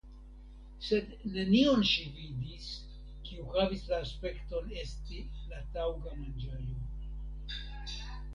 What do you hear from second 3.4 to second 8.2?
havis la aspekton esti la taŭga manĝaĵo.